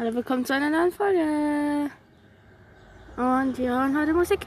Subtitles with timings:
[0.00, 1.90] Hallo, willkommen zu einer neuen Folge.
[3.18, 4.46] Und wir hören heute Musik.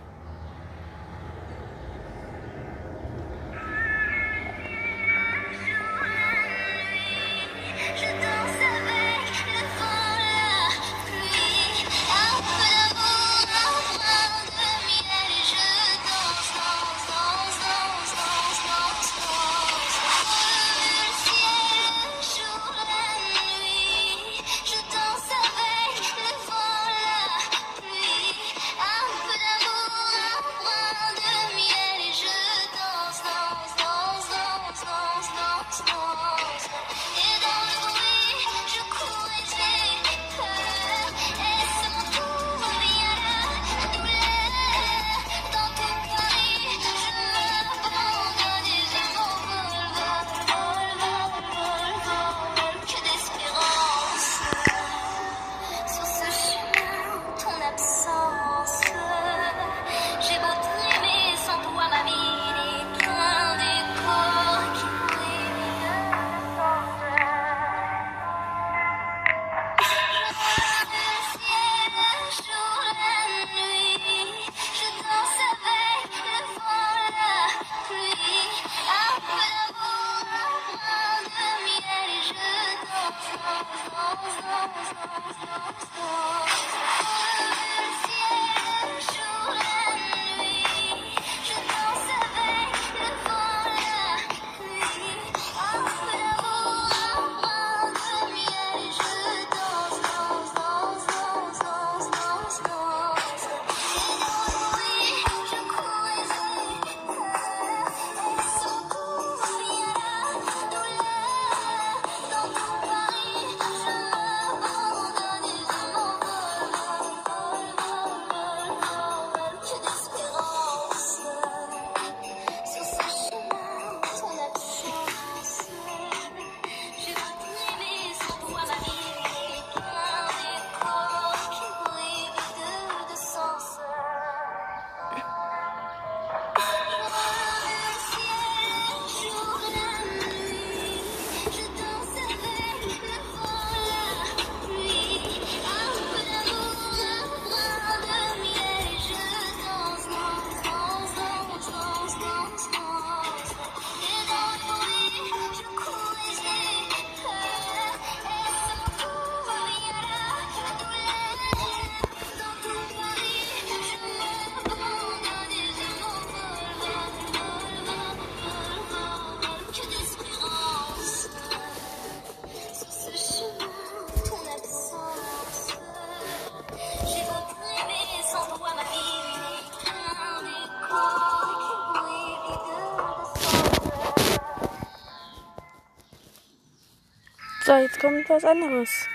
[187.65, 189.07] So, jetzt kommt was anderes.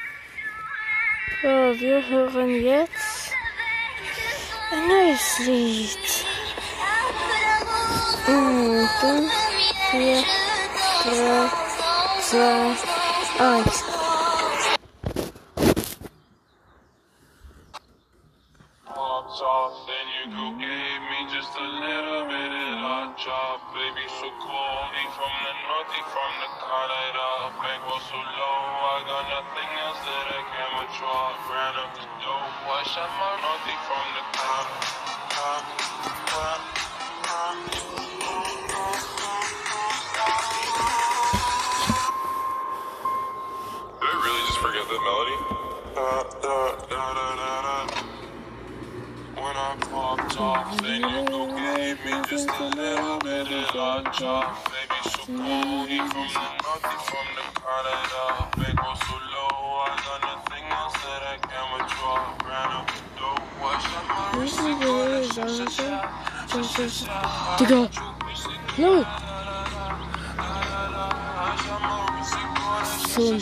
[1.42, 3.34] So, wir hören jetzt
[4.72, 6.24] ein neues Lied.
[8.26, 9.32] Und 5,
[9.90, 10.24] 4,
[11.04, 11.50] 3,
[12.22, 12.76] 2,
[13.38, 13.97] 1.
[45.98, 47.86] da, da, da,
[49.34, 54.10] when I popped off, then you go gave me just a little bit of a
[54.18, 54.56] job.
[54.66, 58.24] Baby, so cool, he from the north, from the Canada.
[58.56, 62.18] Baby, go so low, I got nothing else that I can withdraw.
[62.46, 65.22] Ran up the door, washed up my wrist, and go to
[65.70, 66.04] shut
[68.78, 68.90] No!
[73.08, 73.40] So ein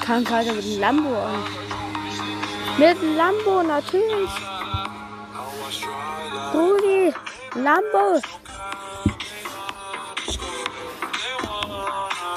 [0.00, 1.67] Krankheit mit einem Lambo an.
[2.78, 4.30] Mit Lambo, natürlich.
[6.52, 7.12] Brudi,
[7.54, 8.20] Lambo.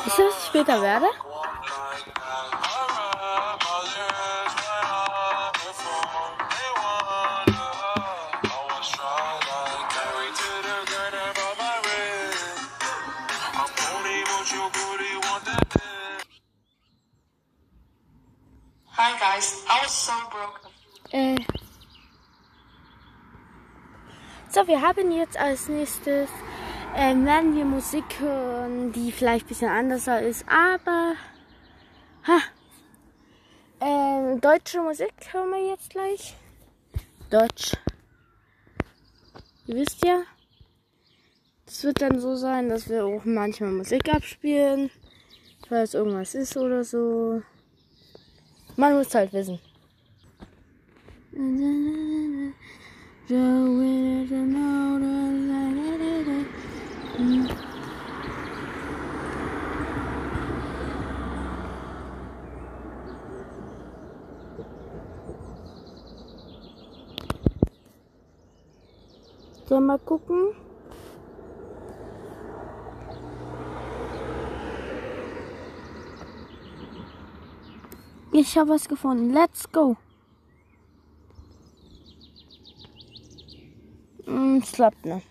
[0.08, 1.06] Ist das, was ich später werde?
[18.94, 20.14] Hi guys, I was so
[24.68, 26.30] Wir haben jetzt als nächstes,
[26.96, 31.14] ähm, werden wir Musik hören, die vielleicht ein bisschen anders ist, aber,
[32.28, 32.40] ha,
[33.80, 36.36] ähm, deutsche Musik hören wir jetzt gleich.
[37.32, 37.72] Deutsch.
[39.66, 40.22] Ihr wisst ja,
[41.66, 44.92] es wird dann so sein, dass wir auch manchmal Musik abspielen,
[45.70, 47.42] weil es irgendwas ist oder so.
[48.76, 49.60] Man muss halt wissen.
[53.32, 53.38] So,
[69.80, 70.54] mal gucken.
[78.34, 79.32] Ich habe was gefunden.
[79.32, 79.96] Let's go.
[84.32, 85.22] Mm, Slapne.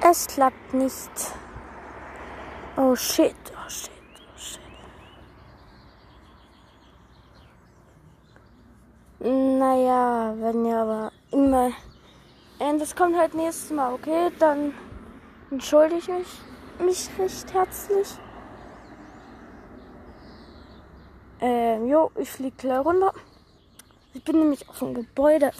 [0.00, 1.10] Es klappt nicht.
[2.78, 4.60] Oh shit, oh shit, oh shit.
[9.20, 11.72] Naja, wenn ihr aber immer.
[12.58, 14.30] Und das kommt halt nächstes Mal, okay?
[14.38, 14.72] Dann
[15.50, 16.40] entschuldige ich mich,
[16.78, 18.18] mich recht herzlich.
[21.48, 23.14] Ähm, jo, ich fliege gleich runter.
[24.14, 25.52] Ich bin nämlich auf dem Gebäude.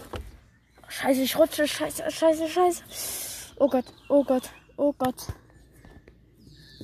[0.88, 1.68] Scheiße, ich rutsche.
[1.68, 2.82] Scheiße, scheiße, scheiße.
[3.60, 5.28] Oh Gott, oh Gott, oh Gott.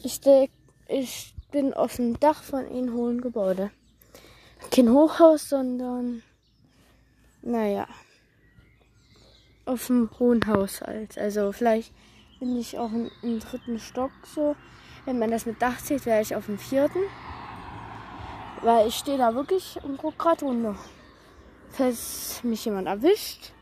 [0.04, 0.52] Ich, steck,
[0.87, 3.72] ich bin auf dem Dach von einem hohen Gebäude.
[4.70, 6.22] Kein Hochhaus, sondern,
[7.43, 7.88] naja,
[9.64, 11.19] auf dem hohen Haushalt.
[11.19, 11.93] Also vielleicht
[12.38, 14.54] bin ich auch im, im dritten Stock so.
[15.06, 17.00] Wenn man das mit Dach zählt, wäre ich auf dem vierten.
[18.62, 20.76] Weil ich stehe da wirklich und gucke gerade runter.
[21.70, 23.53] Falls mich jemand erwischt,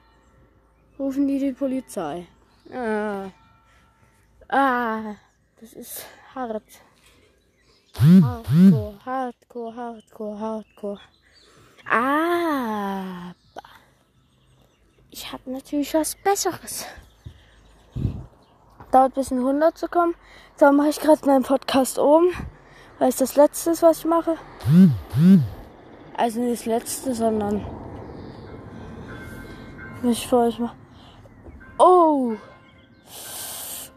[0.99, 2.27] rufen die die Polizei.
[2.73, 3.31] Ah,
[4.49, 5.15] ah
[5.61, 6.05] das ist
[6.35, 6.63] hart.
[7.99, 11.01] Hardcore, hardcore, hardcore, hardcore.
[11.89, 13.35] Aber
[15.11, 16.87] ich habe natürlich was Besseres.
[18.91, 20.15] Dauert ein bisschen runterzukommen.
[20.59, 22.33] Da mache ich gerade meinen Podcast oben.
[23.01, 24.37] Weil es das letzte ist, was ich mache.
[26.19, 27.65] Also nicht das letzte, sondern
[30.03, 30.77] nicht für euch mache.
[31.79, 32.35] Oh!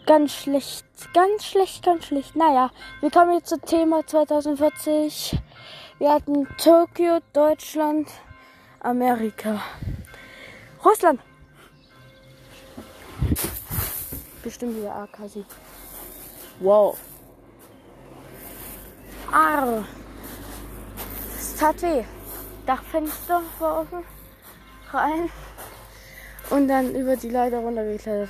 [0.05, 2.33] Ganz schlecht, ganz schlecht, ganz schlecht.
[2.38, 2.71] Naja,
[3.01, 5.38] wir kommen jetzt zum Thema 2040.
[6.00, 8.07] Wir hatten Tokio, Deutschland,
[8.79, 9.61] Amerika,
[10.83, 11.19] Russland.
[14.41, 15.45] Bestimmt wieder AKC.
[16.61, 16.97] Wow.
[19.33, 19.83] Arr.
[21.39, 22.03] Es tat weh.
[22.68, 24.03] Dachfenster war offen.
[24.91, 25.30] Rein.
[26.51, 28.30] Und dann über die Leiter runtergeklettert.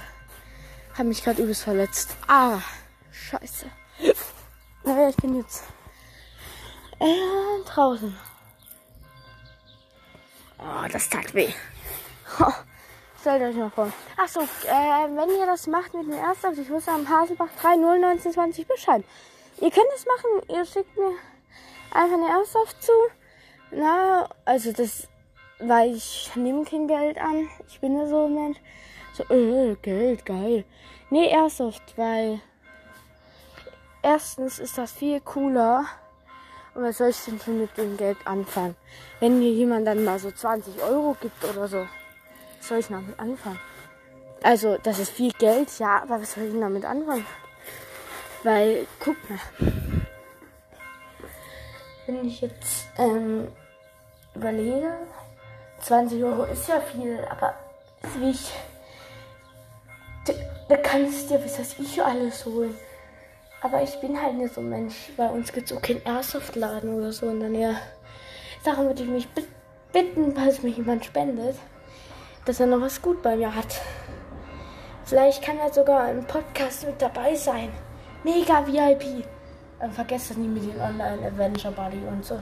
[0.98, 2.16] Hab mich gerade übelst verletzt.
[2.28, 2.60] Ah,
[3.12, 3.66] scheiße.
[4.86, 5.64] Naja, ich bin jetzt
[7.00, 8.16] äh, draußen.
[10.60, 11.50] Oh, das tat weh.
[12.40, 12.54] Oh,
[13.20, 13.92] stellt euch mal vor.
[14.16, 19.04] Achso, äh, wenn ihr das macht mit dem Erstauf, ich muss am Haselbach 301920 Bescheid.
[19.64, 21.14] Ihr könnt es machen, ihr schickt mir
[21.92, 22.92] einfach eine Airsoft zu.
[23.72, 25.08] Na, also das,
[25.60, 27.48] weil ich nehme kein Geld an.
[27.70, 28.58] Ich bin ja so ein Mensch.
[29.14, 30.66] So, äh, Geld, geil.
[31.10, 32.42] Nee, Airsoft, weil
[34.02, 35.86] erstens ist das viel cooler.
[36.76, 38.76] Und was soll ich denn schon mit dem Geld anfangen?
[39.22, 41.88] Wenn mir jemand dann mal so 20 Euro gibt oder so,
[42.58, 43.62] was soll ich damit anfangen?
[44.42, 47.26] Also, das ist viel Geld, ja, aber was soll ich denn damit anfangen?
[48.44, 49.40] Weil, guck mal,
[52.06, 53.48] wenn ich jetzt ähm,
[54.36, 54.92] überlege,
[55.80, 57.54] 20 Euro ist ja viel, aber
[58.18, 58.52] wie ich,
[60.68, 62.76] da, kannst du dir, was weiß ich, alles holen.
[63.62, 65.12] Aber ich bin halt nicht so ein Mensch.
[65.16, 67.28] Bei uns gibt es auch keinen Airsoft-Laden oder so.
[67.28, 67.76] Und dann ja,
[68.62, 69.28] Sachen würde ich mich
[69.94, 71.56] bitten, falls mir jemand spendet,
[72.44, 73.80] dass er noch was gut bei mir hat.
[75.06, 77.72] Vielleicht kann er sogar im Podcast mit dabei sein.
[78.24, 79.26] Mega VIP.
[79.82, 82.40] Ähm, vergesst das nie mit den Online-Adventure Buddy und so.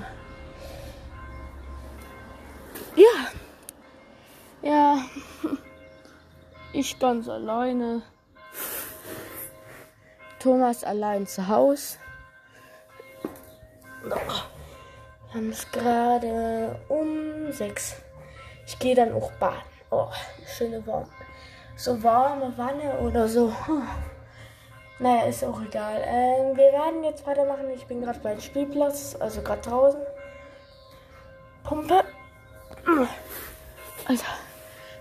[2.96, 3.28] Ja.
[4.62, 4.98] Ja.
[6.74, 8.02] Ich ganz alleine.
[10.40, 11.98] Thomas allein zu Hause.
[14.04, 14.16] Wir
[15.34, 17.98] haben es gerade um sechs.
[18.66, 19.62] Ich gehe dann auch baden.
[19.90, 20.08] Oh,
[20.48, 21.10] schöne warme.
[21.76, 23.54] So warme Wanne oder so.
[25.02, 26.00] Naja, ist auch egal.
[26.06, 27.72] Ähm, wir werden jetzt weitermachen.
[27.74, 30.00] Ich bin gerade beim Spielplatz, also gerade draußen.
[31.64, 32.04] Pumpe.
[34.08, 34.24] Also,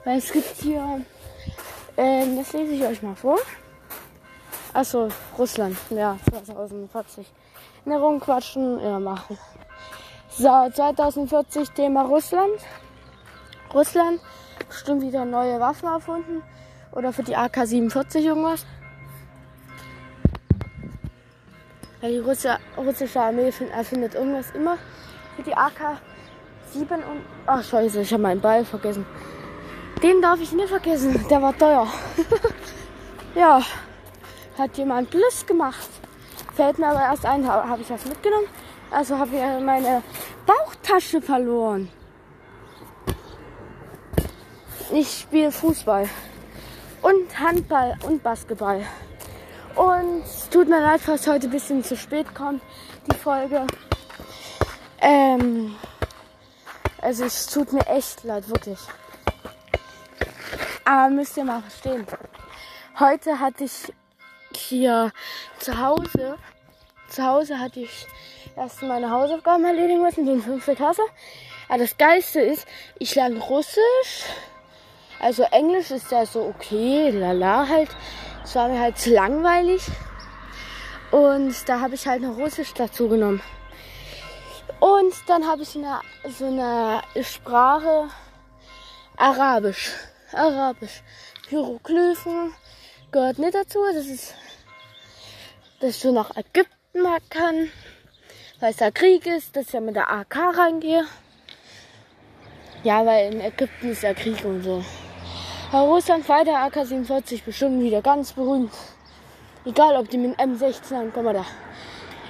[0.04, 1.02] weil es gibt hier,
[1.98, 3.36] ähm, das lese ich euch mal vor.
[4.72, 6.16] Achso, Russland, ja,
[6.46, 7.30] 2040.
[7.84, 9.36] Ne, rumquatschen, ja, machen.
[10.30, 12.58] So, 2040 Thema Russland.
[13.74, 14.20] Russland,
[14.66, 16.42] bestimmt wieder neue Waffen erfunden.
[16.92, 18.64] Oder für die AK-47 irgendwas.
[22.00, 24.78] Weil die Russi russische Armee fin- erfindet irgendwas immer
[25.36, 27.24] für die AK-7 und...
[27.46, 29.04] Ach scheiße, ich habe meinen Ball vergessen.
[30.02, 31.86] Den darf ich nicht vergessen, der war teuer.
[33.34, 33.60] ja,
[34.56, 35.90] hat jemand Plus gemacht.
[36.54, 38.46] Fällt mir aber erst ein, habe hab ich das mitgenommen.
[38.90, 40.02] Also habe ich meine
[40.46, 41.90] Bauchtasche verloren.
[44.92, 46.08] Ich spiele Fußball
[47.02, 48.84] und Handball und Basketball.
[49.80, 52.60] Und es tut mir leid, falls heute ein bisschen zu spät kommt,
[53.10, 53.66] die Folge.
[55.00, 55.74] Ähm,
[57.00, 58.78] also es tut mir echt leid, wirklich.
[60.84, 62.06] Aber müsst ihr mal verstehen.
[62.98, 63.90] Heute hatte ich
[64.54, 65.12] hier
[65.58, 66.36] zu Hause,
[67.08, 68.06] zu Hause hatte ich
[68.56, 71.02] erst meine Hausaufgaben erledigen müssen, die in fünfte Klasse.
[71.70, 72.68] Aber das Geilste ist,
[72.98, 74.26] ich lerne Russisch.
[75.20, 77.88] Also Englisch ist ja so okay, lala halt.
[78.50, 79.80] Es war mir halt zu langweilig.
[81.12, 83.40] Und da habe ich halt noch Russisch dazu genommen.
[84.80, 86.00] Und dann habe ich eine,
[86.36, 88.08] so eine Sprache
[89.16, 89.92] Arabisch.
[90.32, 91.04] Arabisch.
[91.48, 92.52] Hieroglyphen
[93.12, 93.78] gehört nicht dazu.
[93.94, 94.34] Das ist,
[95.78, 97.70] dass ich so nach Ägypten mal kann.
[98.58, 101.04] Weil es da Krieg ist, dass ich ja mit der AK reingehe.
[102.82, 104.84] Ja, weil in Ägypten ist ja Krieg und so.
[105.70, 108.72] Herr Russland weiter AK-47 bestimmt wieder ganz berühmt.
[109.64, 111.46] Egal, ob die mit M16 ankommen oder.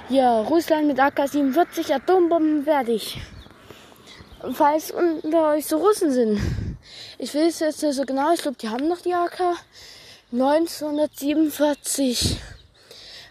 [0.09, 3.19] Ja, Russland mit AK-47 Atombomben fertig.
[4.53, 6.39] Falls unter euch so Russen sind.
[7.17, 8.31] Ich es jetzt nicht so genau.
[8.31, 9.41] Ich glaube, die haben noch die AK.
[10.31, 12.39] 1947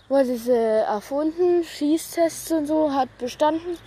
[0.08, 1.62] wurde sie erfunden.
[1.62, 3.78] Schießtests und so hat bestanden.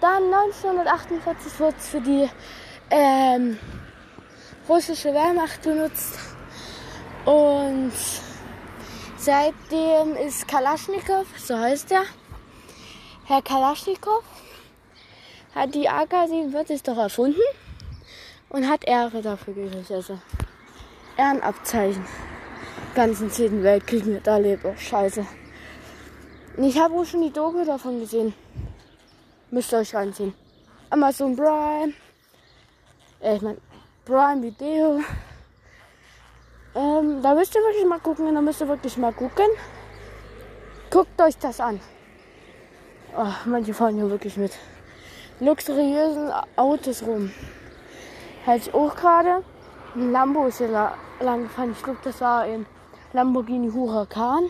[0.00, 2.30] Dann 1948 wurde es für die
[2.90, 3.58] ähm,
[4.70, 6.18] russische Wehrmacht benutzt.
[7.24, 7.92] Und
[9.16, 12.04] seitdem ist Kalaschnikow, so heißt er,
[13.24, 14.22] Herr Kalaschnikow,
[15.54, 17.40] hat die AK-47 doch erfunden
[18.48, 19.90] und hat Ehre dafür gekriegt.
[19.90, 20.18] Also
[21.16, 22.06] Ehrenabzeichen.
[22.94, 24.64] Ganzen Zweiten Weltkrieg miterlebt.
[24.64, 25.26] Oh, scheiße.
[26.56, 28.34] Ich habe auch schon die Doku davon gesehen.
[29.50, 30.34] Müsst ihr euch reinziehen.
[30.90, 31.92] Amazon Prime.
[33.20, 33.58] Äh, ich mein,
[34.10, 34.98] Prime Video.
[36.74, 38.34] Ähm, da müsst ihr wirklich mal gucken.
[38.34, 39.46] Da müsst ihr wirklich mal gucken.
[40.90, 41.78] Guckt euch das an.
[43.16, 44.50] Oh, manche fahren hier wirklich mit
[45.38, 47.30] luxuriösen Autos rum.
[48.44, 49.44] Halt ich auch gerade.
[49.94, 51.70] Ein Lambo ist hier la- lang gefahren.
[51.70, 52.66] Ich glaube, das war ein
[53.12, 54.46] Lamborghini Huracan.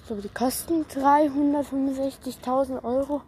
[0.00, 3.22] Ich glaube, die kosten 365.000 Euro.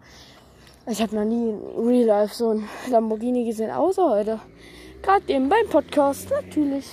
[0.86, 4.40] Ich habe noch nie in Real Life so ein Lamborghini gesehen, außer heute.
[5.04, 6.86] Gerade eben beim Podcast, natürlich.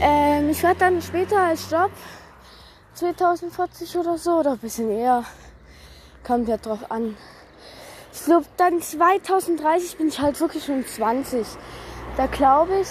[0.00, 1.90] Ähm, ich werde dann später als Job
[2.94, 5.22] 2040 oder so oder ein bisschen eher.
[6.26, 7.14] Kommt ja drauf an.
[8.10, 11.46] Ich glaube, dann 2030 bin ich halt wirklich schon 20.
[12.16, 12.88] Da glaube ich,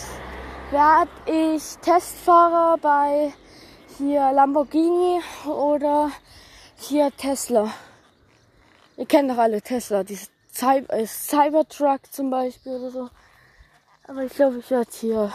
[0.69, 3.33] werde ich Testfahrer bei
[3.97, 6.11] hier Lamborghini oder
[6.77, 7.73] hier Tesla.
[8.95, 13.09] Ihr kennt doch alle Tesla, dieses Cy äh, Cybertruck zum Beispiel oder so.
[14.03, 15.31] Aber ich glaube, ich werde hier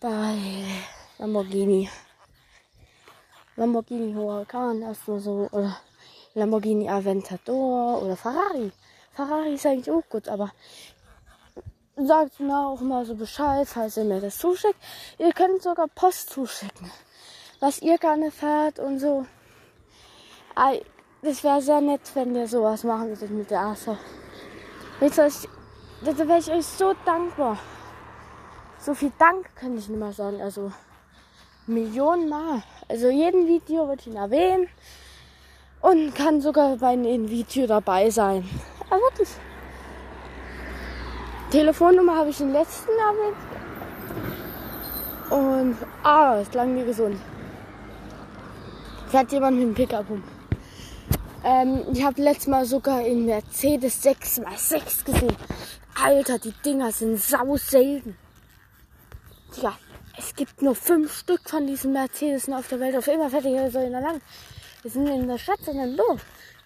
[0.00, 0.36] bei
[1.16, 1.88] Lamborghini.
[3.56, 5.80] Lamborghini Huracan erstmal so oder
[6.34, 8.70] Lamborghini Aventador oder Ferrari.
[9.12, 10.52] Ferrari ist eigentlich auch gut, aber
[11.96, 14.78] sagt mir auch mal so Bescheid, falls ihr mir das zuschickt.
[15.16, 16.90] Ihr könnt sogar Post zuschicken,
[17.60, 19.24] was ihr gerne fährt und so.
[21.26, 23.58] Das wäre sehr nett, wenn ihr sowas machen würdet mit der
[25.26, 25.48] ich-
[26.04, 27.58] Da wäre ich euch so dankbar.
[28.78, 30.40] So viel Dank kann ich nicht mal sagen.
[30.40, 30.70] Also
[31.66, 32.62] Millionen Mal.
[32.88, 34.68] Also jeden Video wird ihn erwähnen.
[35.80, 38.48] Und kann sogar bei einem Video dabei sein.
[38.88, 39.30] Aber wirklich.
[41.50, 43.36] Telefonnummer habe ich den letzten erwähnt.
[45.30, 47.18] Und, ah, ist lang mir gesund.
[49.08, 50.35] Fährt jemand mit dem Pickup um.
[51.48, 55.36] Ähm, ich habe letztes Mal sogar in Mercedes 6x6 gesehen.
[55.94, 58.18] Alter, die Dinger sind sau selten.
[59.62, 59.78] Ja,
[60.18, 62.96] Es gibt nur fünf Stück von diesen Mercedes auf der Welt.
[62.96, 64.22] Auf immer fährt hier so in der Land.
[64.82, 66.20] Wir sind in der Stadt, sondern doof.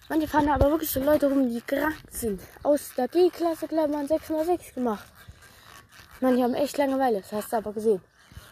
[0.09, 2.41] Manche fahren aber wirklich so Leute rum, die krank sind.
[2.63, 5.05] Aus der G-Klasse, glaube ich, 6x6 gemacht.
[6.21, 8.01] Manche haben echt Langeweile, das hast du aber gesehen.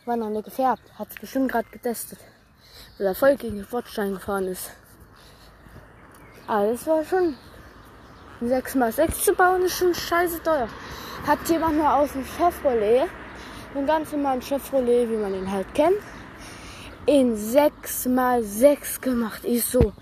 [0.05, 2.19] War noch nicht gefärbt, hat es bestimmt gerade getestet.
[3.00, 4.69] Weil er voll gegen den Bordstein gefahren ist.
[6.50, 7.38] Das war schon.
[8.41, 10.68] Ein 6x6 zu bauen ist schon scheiße teuer.
[11.27, 13.08] Hat jemand nur aus dem Chevrolet,
[13.75, 16.00] einen ganz normalen Chevrolet, wie man ihn halt kennt,
[17.06, 19.46] in 6x6 gemacht.
[19.46, 19.94] Ich so,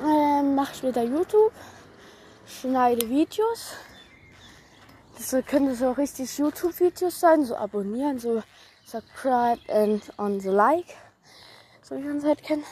[0.00, 1.52] Ähm, mach später YouTube.
[2.46, 3.74] Schneide Videos.
[5.20, 7.44] Das könnte so richtig YouTube-Videos sein.
[7.44, 8.42] So abonnieren, so
[8.86, 10.96] subscribe and on the like.
[11.82, 12.64] So wie man es halt kennt.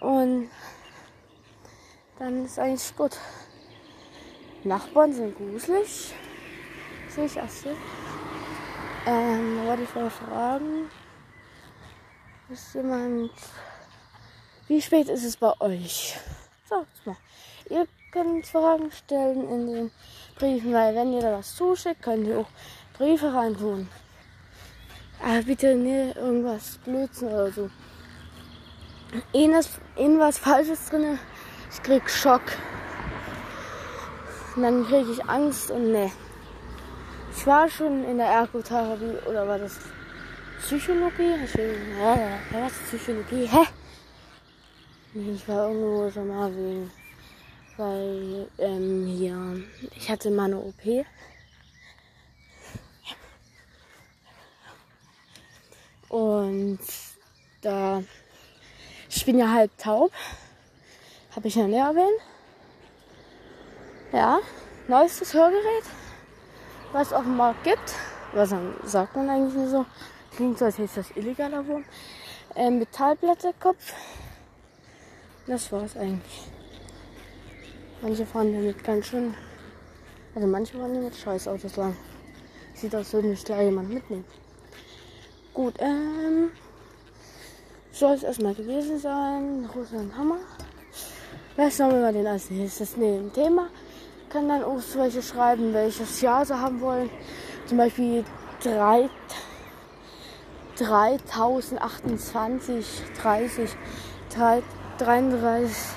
[0.00, 0.50] Und
[2.18, 3.16] dann ist eigentlich gut.
[4.64, 6.12] Nachbarn sind gruselig.
[7.08, 7.70] Sehe ich auch so.
[9.06, 10.90] Ähm, wollte ich mal fragen.
[12.48, 13.30] Ist jemand.
[14.66, 16.18] Wie spät ist es bei euch?
[16.64, 17.16] Sagt mal.
[17.70, 19.90] Ihr könnt Fragen stellen in den
[20.38, 22.48] Briefen, weil wenn ihr da was zuschickt, könnt ihr auch
[22.96, 23.88] Briefe reintun.
[25.22, 27.70] Aber bitte nicht irgendwas Blödsinn oder so.
[29.34, 31.18] Irgendwas, irgendwas Falsches drin,
[31.70, 32.40] ich krieg Schock.
[34.54, 36.10] Und dann kriege ich Angst und ne.
[37.36, 39.78] Ich war schon in der Ergotherapie oder war das
[40.62, 41.34] Psychologie?
[41.44, 43.46] Ich will, ja, ja, was Psychologie?
[43.46, 43.66] Hä?
[45.14, 46.90] Ich war irgendwo schon mal wegen,
[47.76, 49.62] weil ähm, hier,
[49.96, 51.06] ich hatte mal eine OP.
[56.08, 56.78] Und
[57.60, 58.02] da,
[59.08, 60.12] ich bin ja halb taub,
[61.34, 62.20] habe ich ja nicht erwähnt.
[64.12, 64.38] Ja,
[64.88, 65.84] neuestes Hörgerät,
[66.92, 67.94] was es auf dem Markt gibt.
[68.32, 69.84] Was sagt man eigentlich nicht so?
[70.34, 71.84] Klingt so, als hätte das illegaler Wurm.
[72.54, 73.92] Ähm, Metallblätterkopf.
[75.46, 76.55] Das war's eigentlich.
[78.06, 79.34] Manche fahren damit ganz schön.
[80.32, 81.96] Also manche fahren damit scheiß Autos lang.
[82.72, 84.24] Sieht aus, würde nicht gleich jemand mitnehmen.
[85.52, 86.52] Gut, ähm.
[87.90, 89.68] Soll es erstmal gewesen sein.
[89.74, 90.38] Russland Hammer.
[91.56, 93.32] Was sollen wir mal den als nächstes nehmen?
[93.32, 93.70] Thema.
[94.28, 97.10] Kann dann auch welche schreiben, welches Jahr sie haben wollen.
[97.66, 98.24] Zum Beispiel
[98.62, 99.10] 3,
[100.76, 102.86] 3028,
[103.20, 103.70] 30,
[104.32, 104.62] 3,
[104.98, 105.95] 33.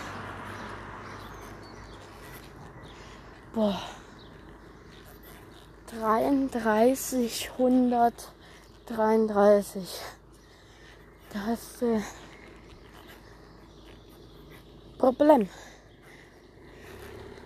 [3.53, 3.81] Boah.
[5.87, 10.01] 33, 133.
[11.33, 12.01] Das ist äh,
[14.99, 15.49] Problem.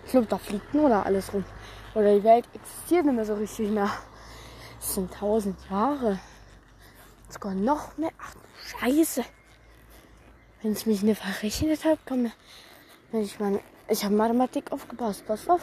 [0.04, 1.44] Ich glaube, da fliegt nur da alles rum.
[1.94, 3.90] Oder die Welt existiert nicht mehr so richtig mehr.
[4.78, 6.18] Das sind tausend Jahre.
[7.30, 8.10] Sogar noch mehr.
[8.18, 8.34] Ach,
[8.78, 9.24] Scheiße.
[10.60, 12.32] Wenn ich mich nicht verrechnet habe, komme
[13.12, 15.24] ich meine, ich habe Mathematik aufgepasst.
[15.26, 15.62] Pass auf.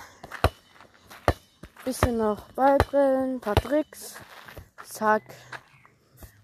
[1.86, 4.16] Bisschen noch beibringen, paar Tricks.
[4.84, 5.24] Zack.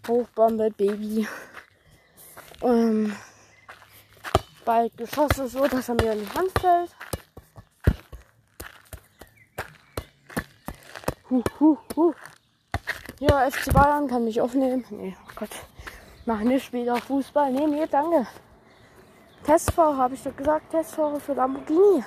[0.08, 1.28] Hochbombe, Baby.
[2.62, 3.14] Ähm,
[4.64, 6.96] bald geschossen so, dass er mir in die Hand fällt.
[11.30, 12.14] Huh, huh, huh.
[13.22, 14.84] Ja, FC Bayern kann mich aufnehmen.
[14.90, 15.52] Nee, oh Gott.
[16.26, 17.52] Mach nicht wieder Fußball.
[17.52, 18.26] Nee, nee, danke.
[19.46, 20.72] Testfahrer, habe ich doch gesagt.
[20.72, 22.04] Testfahrer für Lamborghini.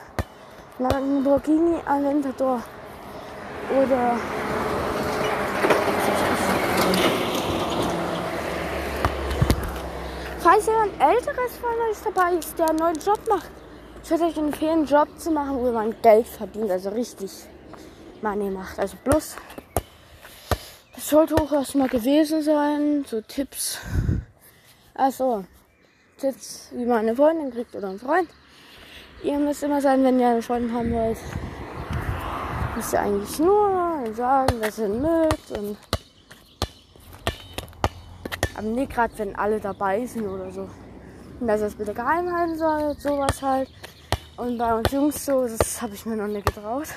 [0.80, 2.60] Lamborghini Aventador.
[3.70, 4.16] Oder.
[10.40, 13.50] Falls ein älteres von euch dabei ist, der einen neuen Job macht,
[14.02, 17.30] ich würde euch empfehlen, einen Job zu machen, wo man Geld verdient, also richtig
[18.20, 18.80] Money macht.
[18.80, 19.36] Also bloß,
[20.94, 23.78] das sollte auch erstmal gewesen sein, so Tipps.
[24.94, 25.44] Also,
[26.18, 28.28] Tipps, wie man eine Freundin kriegt oder einen Freund.
[29.22, 31.18] Ihr müsst immer sein, wenn ihr eine Freundin haben wollt,
[32.76, 35.76] müsst ihr eigentlich nur sagen, dass ihr ihn mögt und
[38.56, 40.68] aber nicht gerade, wenn alle dabei sind oder so.
[41.40, 43.68] Und dass ihr es bitte geheim halten sollt, sowas halt.
[44.36, 46.88] Und bei uns Jungs so, das habe ich mir noch nicht getraut.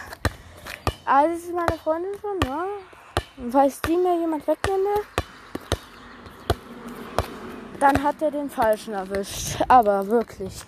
[1.06, 2.66] Aber das ist meine Freundin schon, ne?
[3.38, 5.02] Und falls die mir jemand wegnehme,
[7.80, 9.62] dann hat er den Falschen erwischt.
[9.68, 10.62] Aber wirklich.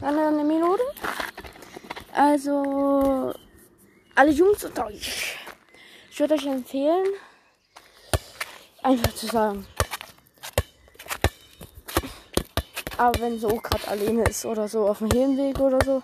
[0.00, 0.82] Dann eine Minute.
[2.14, 3.32] Also,
[4.14, 5.38] alle Jungs unter euch.
[6.10, 7.06] Ich würde euch empfehlen,
[8.82, 9.66] einfach zu sagen.
[12.98, 16.02] Aber wenn so gerade alleine ist oder so auf dem Hinweg oder so.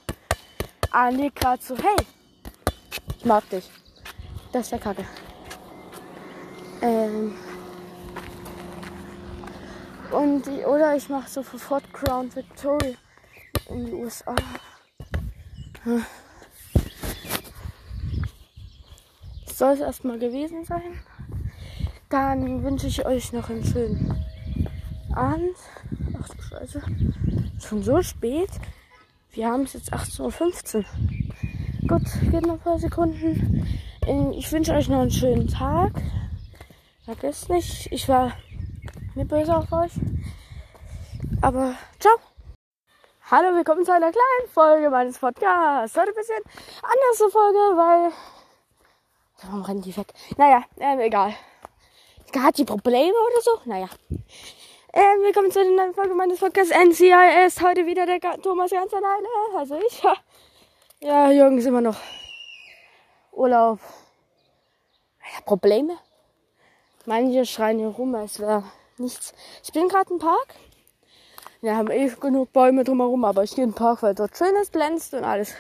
[0.90, 2.06] Ah, nee, gerade so, hey,
[3.18, 3.70] ich mag dich.
[4.50, 5.04] Das ist der Kacke.
[6.82, 7.34] Ähm.
[10.10, 12.94] Und, die- oder ich mache so für Fort Crown Victoria
[13.68, 14.34] in die USA.
[15.84, 16.04] Hm.
[19.46, 21.00] Das soll es erstmal gewesen sein.
[22.08, 24.24] Dann wünsche ich euch noch einen schönen
[25.14, 25.56] Abend.
[26.22, 26.82] Ach du Scheiße.
[27.60, 28.48] Schon so spät.
[29.32, 30.84] Wir haben es jetzt 18.15 Uhr.
[31.86, 33.66] Gut, geht noch ein paar Sekunden.
[34.06, 35.92] Ähm, Ich wünsche euch noch einen schönen Tag.
[37.08, 38.36] Vergesst nicht, ich war
[39.14, 39.92] nicht böse auf euch.
[41.40, 42.14] Aber ciao.
[43.30, 45.96] Hallo, willkommen zu einer kleinen Folge meines Podcasts.
[45.96, 46.42] Heute ein bisschen
[46.82, 48.12] andere Folge, weil.
[49.40, 50.12] Warum rennen die weg?
[50.36, 51.34] Naja, ähm, egal.
[52.38, 53.58] Hat die Probleme oder so?
[53.64, 53.88] Naja.
[54.92, 57.62] Ähm, willkommen zu einer neuen Folge meines Podcasts NCIS.
[57.62, 59.28] Heute wieder der Thomas ganz alleine.
[59.56, 60.02] Also ich.
[60.02, 60.14] Ja,
[61.00, 61.96] ja Jürgen ist immer noch
[63.32, 63.78] Urlaub.
[65.22, 65.96] Ja, Probleme?
[67.08, 68.64] Manche schreien hier rum, als wäre
[68.98, 69.32] nichts.
[69.64, 70.54] Ich bin gerade im Park.
[71.62, 74.74] Wir haben eh genug Bäume drumherum, aber ich gehe im Park, weil dort schön ist,
[74.74, 75.54] glänzt und alles.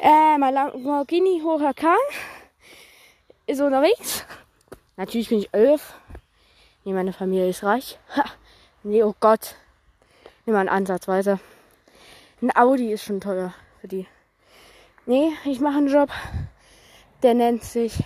[0.00, 1.98] Äh, mein Lamborghini Huracan
[3.46, 4.24] ist unterwegs.
[4.96, 5.92] Natürlich bin ich elf.
[6.84, 7.98] Nee, meine Familie ist reich.
[8.16, 8.24] Ha.
[8.82, 9.56] Nee, oh Gott.
[10.46, 11.38] Nimm mal einen Ansatzweise.
[12.40, 14.06] Ein Audi ist schon teuer für die.
[15.04, 16.08] Nee, ich mache einen Job.
[17.22, 18.02] Der nennt sich.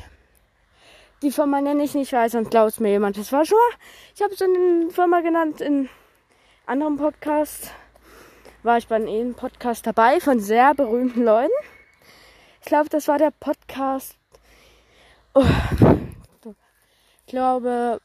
[1.22, 3.16] Die Firma nenne ich nicht, weil sonst klaut mir jemand.
[3.16, 3.58] Das war schon.
[4.14, 5.88] Ich habe so eine Firma genannt in
[6.66, 7.70] anderem Podcast.
[8.62, 11.52] War ich bei einem Podcast dabei von sehr berühmten Leuten.
[12.60, 14.16] Ich glaube, das war der Podcast.
[15.34, 15.44] Oh,
[17.20, 18.00] ich glaube.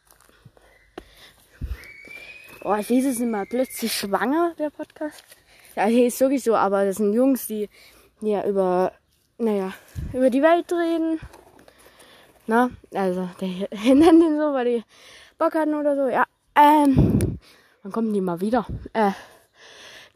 [2.63, 5.24] Oh, ich lese es immer plötzlich schwanger, der Podcast.
[5.76, 7.69] Ja, hier ist sowieso, aber das sind Jungs, die
[8.21, 8.93] ja über,
[9.38, 9.74] naja,
[10.13, 11.19] über die Welt reden.
[12.47, 13.47] Na, also, der
[13.95, 14.84] nennt den so, weil die
[15.38, 16.08] Bock hatten oder so.
[16.08, 16.25] Ja,
[16.56, 17.39] ähm,
[17.84, 18.65] dann kommen die mal wieder.
[18.93, 19.12] Äh,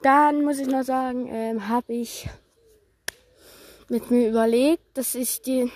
[0.01, 2.29] dann muss ich noch sagen, ähm, habe ich
[3.89, 5.71] mit mir überlegt, dass ich die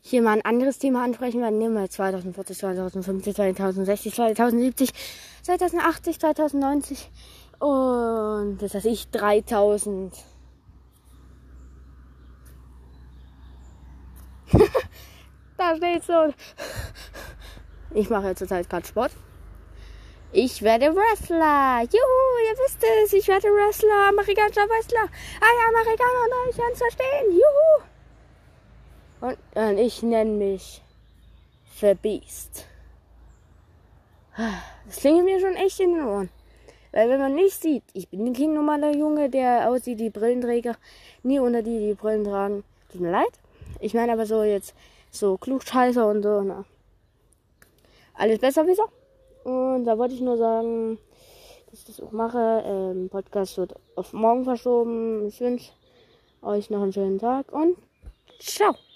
[0.00, 1.56] hier mal ein anderes Thema ansprechen werde.
[1.56, 4.90] Nehmen wir 2040, 2050, 2060, 2070,
[5.42, 7.10] 2080, 2090
[7.58, 10.12] und das heißt ich 3000.
[15.72, 16.34] da steht so.
[17.94, 19.12] Ich mache ja zurzeit gerade Sport.
[20.32, 21.82] Ich werde Wrestler.
[21.82, 23.12] Juhu, ihr wisst es.
[23.12, 25.08] Ich werde Wrestler, amerikanischer Wrestler.
[25.40, 27.32] Alle Amerikaner unter euch werden es verstehen.
[27.32, 27.82] Juhu.
[29.20, 30.82] Und, und ich nenne mich
[31.80, 32.66] The Beast.
[34.86, 36.30] Das klingt mir schon echt in den Ohren.
[36.92, 40.76] Weil wenn man nicht sieht, ich bin kein normaler Junge, der aussieht wie Brillenträger.
[41.22, 42.64] Nie unter die, die Brillen tragen.
[42.90, 43.38] Tut mir leid.
[43.80, 44.74] Ich meine aber so jetzt
[45.12, 46.40] so Klugscheißer und so.
[46.42, 46.64] Na.
[48.14, 48.88] Alles besser wie so.
[49.48, 50.98] Und da wollte ich nur sagen,
[51.70, 52.62] dass ich das auch mache.
[52.66, 55.26] Ähm, Podcast wird auf morgen verschoben.
[55.28, 55.72] Ich wünsche
[56.42, 57.76] euch noch einen schönen Tag und
[58.40, 58.74] ciao.